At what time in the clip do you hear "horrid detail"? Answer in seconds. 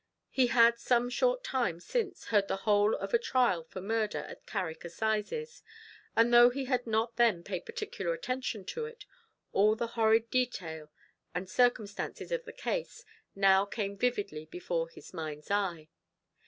9.93-10.91